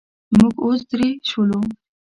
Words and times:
موږ 0.37 0.55
اوس 0.65 0.81
درې 0.91 1.09
شولو. 1.29 1.59